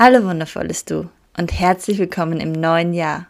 Hallo 0.00 0.22
wundervolles 0.22 0.84
Du 0.84 1.08
und 1.36 1.50
herzlich 1.50 1.98
willkommen 1.98 2.38
im 2.38 2.52
neuen 2.52 2.94
Jahr. 2.94 3.26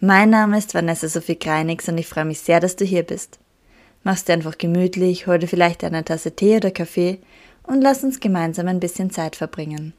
Mein 0.00 0.30
Name 0.30 0.56
ist 0.56 0.72
Vanessa 0.72 1.08
Sophie 1.08 1.38
Greinigs 1.38 1.90
und 1.90 1.98
ich 1.98 2.06
freue 2.06 2.24
mich 2.24 2.40
sehr, 2.40 2.58
dass 2.58 2.74
du 2.74 2.86
hier 2.86 3.02
bist. 3.02 3.38
Mach's 4.02 4.24
dir 4.24 4.32
einfach 4.32 4.56
gemütlich, 4.56 5.26
hol 5.26 5.38
dir 5.38 5.46
vielleicht 5.46 5.84
eine 5.84 6.02
Tasse 6.06 6.34
Tee 6.34 6.56
oder 6.56 6.70
Kaffee 6.70 7.18
und 7.64 7.82
lass 7.82 8.02
uns 8.02 8.18
gemeinsam 8.18 8.66
ein 8.66 8.80
bisschen 8.80 9.10
Zeit 9.10 9.36
verbringen. 9.36 9.92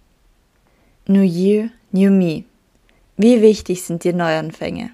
New 1.05 1.21
Year, 1.21 1.69
New 1.91 2.09
Me. 2.09 2.45
Wie 3.15 3.43
wichtig 3.43 3.83
sind 3.83 4.03
dir 4.03 4.13
Neuanfänge? 4.13 4.89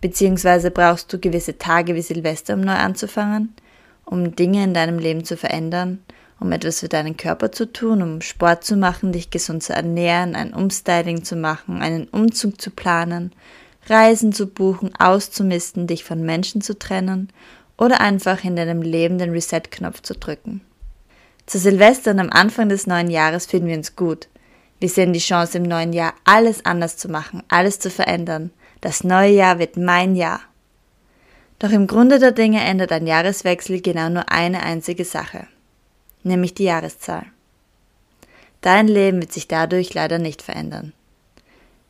Beziehungsweise 0.00 0.72
brauchst 0.72 1.12
du 1.12 1.20
gewisse 1.20 1.56
Tage 1.56 1.94
wie 1.94 2.02
Silvester, 2.02 2.54
um 2.54 2.62
neu 2.62 2.74
anzufangen, 2.74 3.54
um 4.04 4.34
Dinge 4.34 4.64
in 4.64 4.74
deinem 4.74 4.98
Leben 4.98 5.22
zu 5.22 5.36
verändern 5.36 6.00
um 6.40 6.52
etwas 6.52 6.80
für 6.80 6.88
deinen 6.88 7.16
Körper 7.16 7.50
zu 7.50 7.72
tun, 7.72 8.02
um 8.02 8.20
Sport 8.20 8.64
zu 8.64 8.76
machen, 8.76 9.12
dich 9.12 9.30
gesund 9.30 9.62
zu 9.62 9.72
ernähren, 9.72 10.34
ein 10.34 10.54
Umstyling 10.54 11.24
zu 11.24 11.36
machen, 11.36 11.82
einen 11.82 12.08
Umzug 12.08 12.60
zu 12.60 12.70
planen, 12.70 13.32
Reisen 13.86 14.32
zu 14.32 14.46
buchen, 14.46 14.94
auszumisten, 14.98 15.86
dich 15.86 16.04
von 16.04 16.22
Menschen 16.22 16.60
zu 16.60 16.78
trennen 16.78 17.32
oder 17.76 18.00
einfach 18.00 18.44
in 18.44 18.54
deinem 18.54 18.82
Leben 18.82 19.18
den 19.18 19.30
Reset-Knopf 19.30 20.02
zu 20.02 20.14
drücken. 20.14 20.60
Zu 21.46 21.58
Silvester 21.58 22.10
und 22.10 22.20
am 22.20 22.30
Anfang 22.30 22.68
des 22.68 22.86
neuen 22.86 23.10
Jahres 23.10 23.46
fühlen 23.46 23.66
wir 23.66 23.76
uns 23.76 23.96
gut. 23.96 24.28
Wir 24.80 24.88
sehen 24.88 25.12
die 25.12 25.18
Chance 25.18 25.58
im 25.58 25.64
neuen 25.64 25.92
Jahr, 25.92 26.14
alles 26.24 26.64
anders 26.64 26.96
zu 26.96 27.08
machen, 27.08 27.42
alles 27.48 27.80
zu 27.80 27.90
verändern. 27.90 28.50
Das 28.80 29.02
neue 29.02 29.32
Jahr 29.32 29.58
wird 29.58 29.76
mein 29.76 30.14
Jahr. 30.14 30.40
Doch 31.58 31.70
im 31.70 31.88
Grunde 31.88 32.20
der 32.20 32.30
Dinge 32.30 32.62
ändert 32.62 32.92
ein 32.92 33.06
Jahreswechsel 33.06 33.80
genau 33.80 34.08
nur 34.08 34.30
eine 34.30 34.62
einzige 34.62 35.04
Sache 35.04 35.48
nämlich 36.28 36.54
die 36.54 36.64
Jahreszahl. 36.64 37.26
Dein 38.60 38.88
Leben 38.88 39.20
wird 39.20 39.32
sich 39.32 39.48
dadurch 39.48 39.94
leider 39.94 40.18
nicht 40.18 40.42
verändern. 40.42 40.92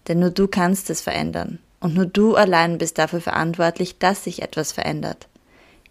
Denn 0.06 0.20
nur 0.20 0.30
du 0.30 0.48
kannst 0.48 0.90
es 0.90 1.00
verändern 1.00 1.58
und 1.80 1.94
nur 1.94 2.06
du 2.06 2.34
allein 2.34 2.78
bist 2.78 2.98
dafür 2.98 3.20
verantwortlich, 3.20 3.98
dass 3.98 4.24
sich 4.24 4.42
etwas 4.42 4.72
verändert. 4.72 5.28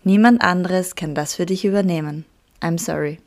Niemand 0.03 0.42
anderes 0.42 0.95
kann 0.95 1.16
das 1.16 1.36
für 1.36 1.45
dich 1.45 1.66
übernehmen. 1.66 2.25
I'm 2.62 2.80
sorry. 2.80 3.20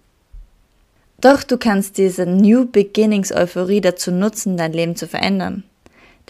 Doch 1.20 1.42
du 1.42 1.58
kannst 1.58 1.98
diese 1.98 2.24
New 2.24 2.66
Beginnings 2.66 3.32
Euphorie 3.32 3.80
dazu 3.80 4.10
nutzen, 4.10 4.56
dein 4.56 4.72
Leben 4.72 4.96
zu 4.96 5.06
verändern. 5.06 5.64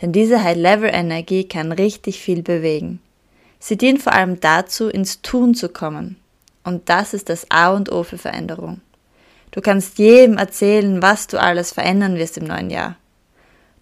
Denn 0.01 0.13
diese 0.13 0.43
High-Level-Energie 0.43 1.45
kann 1.45 1.73
richtig 1.73 2.21
viel 2.21 2.43
bewegen. 2.43 3.01
Sie 3.59 3.77
dient 3.77 4.03
vor 4.03 4.15
allem 4.15 4.41
dazu, 4.41 4.89
ins 4.89 5.23
Tun 5.23 5.55
zu 5.55 5.69
kommen, 5.69 6.17
und 6.65 6.89
das 6.89 7.15
ist 7.15 7.29
das 7.29 7.51
A 7.51 7.71
und 7.73 7.91
O 7.91 8.03
für 8.03 8.19
Veränderung. 8.19 8.81
Du 9.51 9.61
kannst 9.61 9.99
jedem 9.99 10.37
erzählen, 10.37 11.03
was 11.03 11.27
du 11.27 11.41
alles 11.41 11.73
verändern 11.73 12.17
wirst 12.17 12.39
im 12.39 12.45
neuen 12.45 12.71
Jahr. 12.71 12.97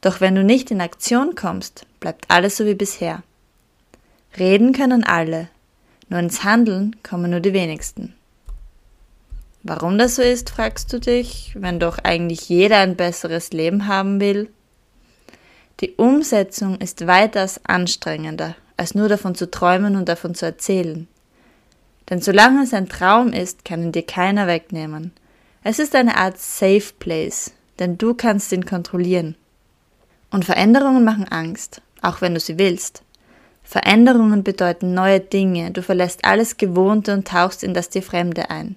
Doch 0.00 0.20
wenn 0.20 0.34
du 0.34 0.44
nicht 0.44 0.70
in 0.70 0.80
Aktion 0.80 1.34
kommst, 1.34 1.86
bleibt 2.00 2.30
alles 2.30 2.56
so 2.56 2.64
wie 2.64 2.74
bisher. 2.74 3.22
Reden 4.38 4.72
können 4.72 5.04
alle, 5.04 5.48
nur 6.08 6.20
ins 6.20 6.44
Handeln 6.44 6.96
kommen 7.02 7.30
nur 7.30 7.40
die 7.40 7.52
wenigsten. 7.52 8.14
Warum 9.62 9.98
das 9.98 10.16
so 10.16 10.22
ist, 10.22 10.50
fragst 10.50 10.92
du 10.92 11.00
dich, 11.00 11.52
wenn 11.54 11.80
doch 11.80 11.98
eigentlich 11.98 12.48
jeder 12.48 12.78
ein 12.78 12.96
besseres 12.96 13.50
Leben 13.52 13.88
haben 13.88 14.20
will? 14.20 14.50
Die 15.80 15.94
Umsetzung 15.96 16.78
ist 16.78 17.06
weitaus 17.06 17.60
anstrengender, 17.64 18.54
als 18.76 18.94
nur 18.94 19.08
davon 19.08 19.34
zu 19.34 19.50
träumen 19.50 19.96
und 19.96 20.08
davon 20.08 20.34
zu 20.34 20.46
erzählen. 20.46 21.08
Denn 22.10 22.20
solange 22.20 22.62
es 22.62 22.72
ein 22.72 22.88
Traum 22.88 23.32
ist, 23.32 23.64
kann 23.64 23.82
ihn 23.82 23.92
dir 23.92 24.04
keiner 24.04 24.46
wegnehmen. 24.46 25.12
Es 25.62 25.78
ist 25.78 25.94
eine 25.94 26.16
Art 26.16 26.38
Safe 26.38 26.92
Place, 26.98 27.52
denn 27.78 27.98
du 27.98 28.14
kannst 28.14 28.52
ihn 28.52 28.64
kontrollieren. 28.64 29.36
Und 30.30 30.44
Veränderungen 30.44 31.04
machen 31.04 31.28
Angst, 31.28 31.82
auch 32.02 32.20
wenn 32.20 32.34
du 32.34 32.40
sie 32.40 32.58
willst. 32.58 33.02
Veränderungen 33.62 34.44
bedeuten 34.44 34.94
neue 34.94 35.20
Dinge, 35.20 35.70
du 35.72 35.82
verlässt 35.82 36.24
alles 36.24 36.56
Gewohnte 36.56 37.12
und 37.12 37.28
tauchst 37.28 37.62
in 37.62 37.74
das 37.74 37.90
dir 37.90 38.02
Fremde 38.02 38.50
ein. 38.50 38.76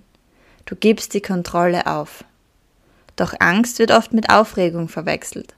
Du 0.66 0.76
gibst 0.76 1.14
die 1.14 1.22
Kontrolle 1.22 1.88
auf. 1.88 2.26
Doch 3.16 3.34
Angst 3.40 3.80
wird 3.80 3.92
oft 3.92 4.14
mit 4.14 4.30
Aufregung 4.30 4.90
verwechselt. 4.90 5.56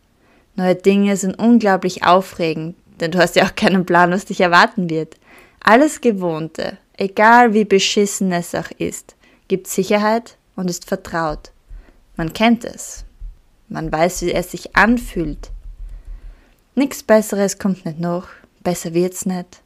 Neue 0.55 0.75
Dinge 0.75 1.17
sind 1.17 1.39
unglaublich 1.39 2.03
aufregend, 2.03 2.75
denn 2.99 3.11
du 3.11 3.17
hast 3.17 3.35
ja 3.35 3.45
auch 3.45 3.55
keinen 3.55 3.85
Plan, 3.85 4.11
was 4.11 4.25
dich 4.25 4.39
erwarten 4.39 4.89
wird. 4.89 5.15
Alles 5.63 6.01
Gewohnte, 6.01 6.77
egal 6.97 7.53
wie 7.53 7.65
beschissen 7.65 8.31
es 8.31 8.55
auch 8.55 8.71
ist, 8.77 9.15
gibt 9.47 9.67
Sicherheit 9.67 10.37
und 10.55 10.69
ist 10.69 10.85
vertraut. 10.85 11.51
Man 12.15 12.33
kennt 12.33 12.63
es. 12.65 13.05
Man 13.69 13.91
weiß, 13.91 14.21
wie 14.23 14.33
es 14.33 14.51
sich 14.51 14.75
anfühlt. 14.75 15.51
Nichts 16.75 17.03
Besseres 17.03 17.57
kommt 17.57 17.85
nicht 17.85 17.99
noch, 17.99 18.27
besser 18.63 18.93
wird's 18.93 19.25
nicht. 19.25 19.61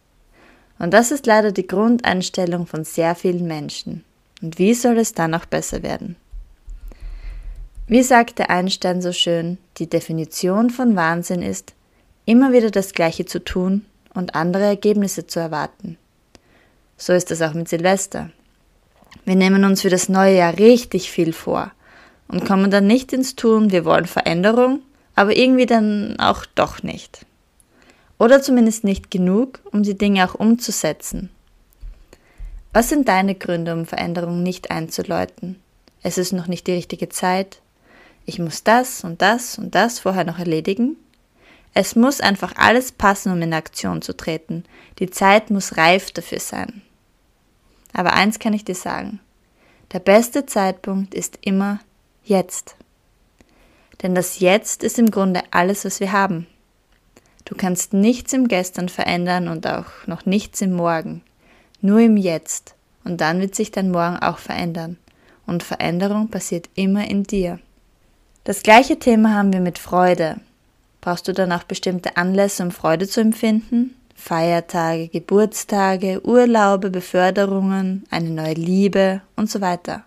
Und 0.80 0.94
das 0.94 1.12
ist 1.12 1.26
leider 1.26 1.52
die 1.52 1.68
Grundeinstellung 1.68 2.68
von 2.68 2.84
sehr 2.84 3.16
vielen 3.16 3.48
Menschen. 3.48 4.04
Und 4.42 4.60
wie 4.60 4.74
soll 4.74 4.98
es 4.98 5.14
dann 5.14 5.34
auch 5.34 5.46
besser 5.46 5.84
werden? 5.84 6.16
Wie 7.88 8.04
sagte 8.04 8.50
Einstein 8.50 9.02
so 9.02 9.12
schön, 9.14 9.58
die 9.78 9.90
Definition 9.90 10.70
von 10.70 10.96
Wahnsinn 10.96 11.42
ist, 11.42 11.74
immer 12.26 12.52
wieder 12.52 12.70
das 12.70 12.94
Gleiche 12.94 13.26
zu 13.26 13.44
tun 13.44 13.86
und 14.14 14.36
andere 14.36 14.66
Ergebnisse 14.66 15.26
zu 15.26 15.40
erwarten. 15.40 15.98
So 16.98 17.14
ist 17.14 17.32
es 17.32 17.42
auch 17.42 17.54
mit 17.54 17.70
Silvester. 17.70 18.32
Wir 19.24 19.36
nehmen 19.36 19.64
uns 19.64 19.82
für 19.82 19.90
das 19.90 20.10
neue 20.10 20.38
Jahr 20.38 20.58
richtig 20.58 21.12
viel 21.12 21.32
vor 21.32 21.72
und 22.28 22.46
kommen 22.46 22.72
dann 22.72 22.88
nicht 22.88 23.14
ins 23.14 23.36
Tun, 23.36 23.72
wir 23.72 23.86
wollen 23.86 24.06
Veränderung, 24.06 24.82
aber 25.16 25.36
irgendwie 25.36 25.66
dann 25.66 26.20
auch 26.20 26.46
doch 26.56 26.84
nicht. 26.84 27.26
Oder 28.20 28.42
zumindest 28.42 28.84
nicht 28.84 29.12
genug, 29.12 29.60
um 29.72 29.84
die 29.84 29.98
Dinge 29.98 30.28
auch 30.28 30.36
umzusetzen. 30.36 31.30
Was 32.74 32.90
sind 32.90 33.08
deine 33.08 33.36
Gründe, 33.36 33.74
um 33.74 33.86
Veränderung 33.86 34.44
nicht 34.44 34.72
einzuläuten? 34.72 35.60
Es 36.02 36.18
ist 36.18 36.34
noch 36.34 36.48
nicht 36.48 36.68
die 36.68 36.74
richtige 36.74 37.10
Zeit. 37.10 37.62
Ich 38.26 38.40
muss 38.40 38.64
das 38.64 39.04
und 39.04 39.22
das 39.22 39.58
und 39.58 39.76
das 39.76 40.00
vorher 40.00 40.26
noch 40.26 40.40
erledigen. 40.40 40.98
Es 41.74 41.96
muss 41.96 42.22
einfach 42.22 42.54
alles 42.56 42.92
passen, 42.92 43.32
um 43.32 43.42
in 43.42 43.54
Aktion 43.54 44.02
zu 44.02 44.16
treten. 44.16 44.64
Die 45.00 45.10
Zeit 45.10 45.50
muss 45.50 45.78
reif 45.78 46.12
dafür 46.12 46.40
sein. 46.40 46.82
Aber 47.94 48.14
eins 48.14 48.40
kann 48.40 48.54
ich 48.54 48.66
dir 48.66 48.76
sagen. 48.76 49.20
Der 49.94 50.00
beste 50.00 50.46
Zeitpunkt 50.46 51.14
ist 51.14 51.40
immer 51.42 51.80
jetzt. 52.24 52.76
Denn 54.02 54.14
das 54.14 54.40
Jetzt 54.40 54.84
ist 54.84 55.00
im 55.00 55.10
Grunde 55.10 55.42
alles, 55.52 55.86
was 55.86 56.00
wir 56.00 56.12
haben. 56.12 56.48
Du 57.46 57.56
kannst 57.56 57.94
nichts 57.94 58.34
im 58.34 58.48
Gestern 58.48 58.90
verändern 58.90 59.48
und 59.48 59.66
auch 59.66 59.86
noch 60.06 60.26
nichts 60.26 60.62
im 60.62 60.74
Morgen. 60.74 61.24
Nur 61.82 62.02
im 62.02 62.18
Jetzt. 62.18 62.76
Und 63.06 63.22
dann 63.22 63.40
wird 63.40 63.56
sich 63.56 63.72
dein 63.72 63.90
Morgen 63.90 64.18
auch 64.18 64.38
verändern. 64.38 64.98
Und 65.46 65.64
Veränderung 65.64 66.28
passiert 66.28 66.70
immer 66.76 67.10
in 67.10 67.24
dir. 67.24 67.60
Das 68.44 68.64
gleiche 68.64 69.00
Thema 69.00 69.34
haben 69.34 69.54
wir 69.54 69.62
mit 69.62 69.80
Freude. 69.80 70.42
Brauchst 71.00 71.28
du 71.28 71.34
dann 71.34 71.54
auch 71.54 71.64
bestimmte 71.64 72.18
Anlässe, 72.18 72.64
um 72.64 72.72
Freude 72.72 73.08
zu 73.08 73.22
empfinden? 73.22 73.96
Feiertage, 74.18 75.08
Geburtstage, 75.08 76.20
Urlaube, 76.26 76.90
Beförderungen, 76.90 78.04
eine 78.10 78.30
neue 78.32 78.56
Liebe 78.56 79.22
und 79.38 79.50
so 79.50 79.62
weiter. 79.62 80.04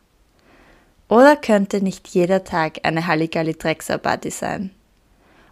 Oder 1.08 1.36
könnte 1.36 1.80
nicht 1.80 2.08
jeder 2.08 2.44
Tag 2.44 2.80
eine 2.82 3.06
Halligalli 3.06 3.54
Drecksau-Party 3.54 4.30
sein? 4.30 4.70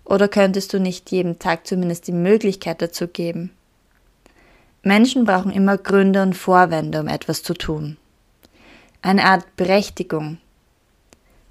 Oder 0.04 0.28
könntest 0.28 0.72
du 0.74 0.80
nicht 0.80 1.10
jedem 1.10 1.38
Tag 1.38 1.66
zumindest 1.66 2.08
die 2.08 2.12
Möglichkeit 2.12 2.82
dazu 2.82 3.08
geben? 3.08 3.52
Menschen 4.82 5.24
brauchen 5.24 5.52
immer 5.52 5.78
Gründe 5.78 6.22
und 6.22 6.36
Vorwände, 6.36 7.00
um 7.00 7.08
etwas 7.08 7.42
zu 7.42 7.54
tun. 7.54 7.96
Eine 9.00 9.24
Art 9.24 9.56
Berechtigung. 9.56 10.38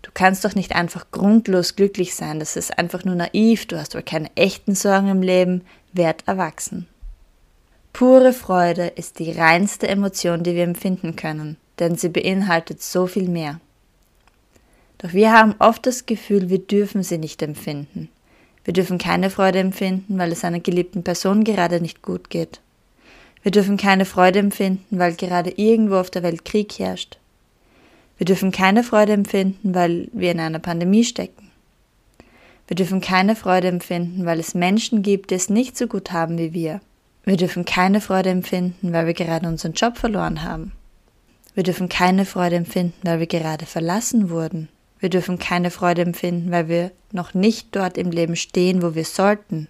Du 0.02 0.12
kannst 0.14 0.46
doch 0.46 0.56
nicht 0.56 0.76
einfach 0.76 1.10
grundlos 1.12 1.76
glücklich 1.76 2.16
sein, 2.16 2.40
das 2.40 2.56
ist 2.56 2.78
einfach 2.78 3.06
nur 3.06 3.16
naiv, 3.16 3.66
du 3.66 3.80
hast 3.80 3.96
wohl 3.96 4.04
keine 4.04 4.30
echten 4.36 4.76
Sorgen 4.76 5.10
im 5.10 5.22
Leben, 5.22 5.64
werd 5.94 6.28
erwachsen. 6.28 6.88
Pure 7.98 8.32
Freude 8.32 8.86
ist 8.90 9.18
die 9.18 9.32
reinste 9.32 9.88
Emotion, 9.88 10.44
die 10.44 10.54
wir 10.54 10.66
empfinden 10.66 11.16
können, 11.16 11.58
denn 11.80 11.96
sie 11.96 12.10
beinhaltet 12.10 12.80
so 12.80 13.08
viel 13.08 13.28
mehr. 13.28 13.60
Doch 15.00 15.14
wir 15.14 15.34
haben 15.34 15.56
oft 15.58 15.84
das 15.88 16.06
Gefühl, 16.06 16.52
wir 16.52 16.60
dürfen 16.60 17.02
sie 17.02 17.18
nicht 17.18 17.42
empfinden. 17.42 18.10
Wir 18.64 18.74
dürfen 18.76 19.00
keine 19.00 19.32
Freude 19.32 19.58
empfinden, 19.58 20.20
weil 20.20 20.32
es 20.32 20.44
einer 20.44 20.60
geliebten 20.60 21.02
Person 21.02 21.44
gerade 21.44 21.82
nicht 21.82 22.04
gut 22.04 22.30
geht. 22.30 22.62
Wir 23.42 23.52
dürfen 23.52 23.78
keine 23.78 24.06
Freude 24.06 24.38
empfinden, 24.38 25.00
weil 25.00 25.16
gerade 25.16 25.50
irgendwo 25.50 25.96
auf 25.96 26.12
der 26.12 26.22
Welt 26.22 26.46
Krieg 26.46 26.78
herrscht. 26.78 27.18
Wir 28.20 28.26
dürfen 28.26 28.52
keine 28.52 28.84
Freude 28.84 29.14
empfinden, 29.14 29.74
weil 29.74 30.08
wir 30.14 30.34
in 30.34 30.40
einer 30.40 30.60
Pandemie 30.60 31.04
stecken. 31.04 31.50
Wir 32.68 32.76
dürfen 32.76 33.02
keine 33.02 33.36
Freude 33.36 33.70
empfinden, 33.70 34.24
weil 34.28 34.40
es 34.40 34.54
Menschen 34.54 35.02
gibt, 35.02 35.32
die 35.32 35.36
es 35.36 35.50
nicht 35.50 35.76
so 35.76 35.88
gut 35.88 36.12
haben 36.12 36.38
wie 36.38 36.54
wir. 36.54 36.80
Wir 37.28 37.36
dürfen 37.36 37.66
keine 37.66 38.00
Freude 38.00 38.30
empfinden, 38.30 38.94
weil 38.94 39.06
wir 39.06 39.14
gerade 39.14 39.50
unseren 39.50 39.74
Job 39.74 39.98
verloren 39.98 40.44
haben. 40.44 40.72
Wir 41.56 41.64
dürfen 41.64 41.90
keine 41.90 42.24
Freude 42.24 42.56
empfinden, 42.56 42.96
weil 43.04 43.20
wir 43.20 43.28
gerade 43.28 43.66
verlassen 43.66 44.30
wurden. 44.30 44.70
Wir 45.00 45.10
dürfen 45.10 45.38
keine 45.38 45.70
Freude 45.70 46.04
empfinden, 46.04 46.52
weil 46.52 46.70
wir 46.70 46.92
noch 47.12 47.34
nicht 47.34 47.76
dort 47.76 47.98
im 47.98 48.12
Leben 48.12 48.38
stehen, 48.38 48.82
wo 48.82 48.96
wir 48.96 49.04
sollten. 49.04 49.68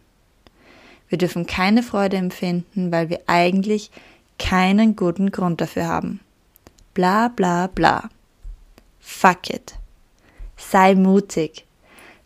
Wir 1.09 1.18
dürfen 1.18 1.48
keine 1.48 1.81
Freude 1.81 2.18
empfinden, 2.18 2.92
weil 2.92 3.09
wir 3.09 3.21
eigentlich 3.25 3.89
keinen 4.38 4.95
guten 4.95 5.31
Grund 5.31 5.60
dafür 5.60 5.88
haben. 5.88 6.19
Bla 6.94 7.30
bla 7.30 7.65
bla. 7.65 8.07
Fuck 9.00 9.50
it. 9.50 9.74
Sei 10.57 10.94
mutig. 10.94 11.65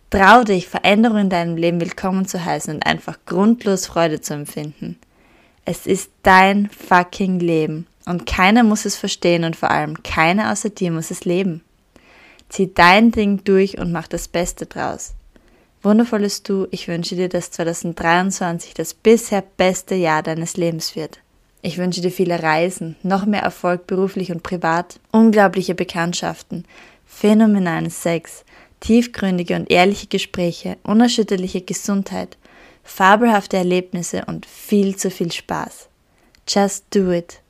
Trau 0.10 0.44
dich, 0.44 0.68
Veränderungen 0.68 1.22
in 1.22 1.30
deinem 1.30 1.56
Leben 1.56 1.80
willkommen 1.80 2.26
zu 2.28 2.44
heißen 2.44 2.76
und 2.76 2.86
einfach 2.86 3.18
grundlos 3.26 3.86
Freude 3.86 4.20
zu 4.20 4.34
empfinden. 4.34 5.00
Es 5.66 5.86
ist 5.86 6.10
dein 6.24 6.70
fucking 6.70 7.40
Leben 7.40 7.88
und 8.06 8.26
keiner 8.26 8.64
muss 8.64 8.86
es 8.86 8.98
verstehen 8.98 9.44
und 9.44 9.56
vor 9.56 9.70
allem 9.70 10.02
keiner 10.02 10.52
außer 10.52 10.70
dir 10.70 10.92
muss 10.92 11.12
es 11.12 11.24
leben. 11.26 11.64
Zieh 12.50 12.72
dein 12.74 13.12
Ding 13.12 13.44
durch 13.44 13.78
und 13.78 13.92
mach 13.92 14.08
das 14.08 14.28
Beste 14.28 14.66
draus. 14.66 15.14
Wundervolles 15.84 16.44
Du, 16.44 16.68
ich 16.72 16.88
wünsche 16.88 17.16
dir, 17.16 17.30
dass 17.30 17.52
2023 17.52 18.74
das 18.74 18.94
bisher 18.94 19.44
beste 19.58 19.96
Jahr 19.96 20.22
deines 20.24 20.58
Lebens 20.58 20.96
wird. 20.96 21.20
Ich 21.64 21.78
wünsche 21.78 22.02
dir 22.02 22.12
viele 22.12 22.42
Reisen, 22.42 22.96
noch 23.04 23.26
mehr 23.26 23.42
Erfolg 23.42 23.86
beruflich 23.88 24.32
und 24.32 24.44
privat, 24.44 25.00
unglaubliche 25.12 25.76
Bekanntschaften, 25.76 26.66
phänomenalen 27.06 27.90
Sex, 27.90 28.44
tiefgründige 28.80 29.56
und 29.56 29.72
ehrliche 29.72 30.08
Gespräche, 30.08 30.78
unerschütterliche 30.84 31.62
Gesundheit, 31.62 32.38
fabelhafte 32.84 33.58
Erlebnisse 33.58 34.26
und 34.26 34.46
viel 34.46 34.96
zu 34.96 35.10
viel 35.10 35.32
Spaß. 35.32 35.88
Just 36.48 36.86
do 36.94 37.12
it. 37.12 37.42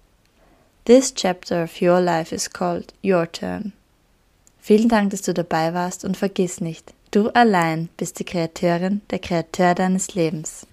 This 0.85 1.13
chapter 1.13 1.63
of 1.63 1.81
your 1.81 2.01
life 2.01 2.33
is 2.33 2.49
called 2.49 2.93
Your 3.03 3.31
Turn. 3.31 3.73
Vielen 4.59 4.89
Dank, 4.89 5.11
dass 5.11 5.21
du 5.23 5.33
dabei 5.33 5.73
warst 5.73 6.05
und 6.05 6.17
vergiss 6.17 6.61
nicht, 6.61 6.93
du 7.11 7.29
allein 7.29 7.89
bist 7.97 8.19
die 8.19 8.25
Kreateurin, 8.25 9.01
der 9.09 9.19
Kreateur 9.19 9.73
deines 9.73 10.13
Lebens. 10.13 10.67